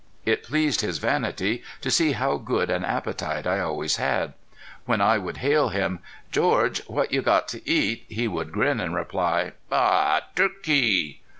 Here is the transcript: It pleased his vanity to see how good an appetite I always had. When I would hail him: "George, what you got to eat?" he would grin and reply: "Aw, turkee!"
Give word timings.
It 0.25 0.41
pleased 0.41 0.81
his 0.81 0.97
vanity 0.97 1.61
to 1.81 1.91
see 1.91 2.13
how 2.13 2.37
good 2.37 2.71
an 2.71 2.83
appetite 2.83 3.45
I 3.45 3.59
always 3.59 3.97
had. 3.97 4.33
When 4.85 4.99
I 4.99 5.19
would 5.19 5.37
hail 5.37 5.69
him: 5.69 5.99
"George, 6.31 6.81
what 6.87 7.13
you 7.13 7.21
got 7.21 7.47
to 7.49 7.69
eat?" 7.69 8.05
he 8.09 8.27
would 8.27 8.51
grin 8.51 8.79
and 8.79 8.95
reply: 8.95 9.51
"Aw, 9.71 10.21
turkee!" 10.35 11.21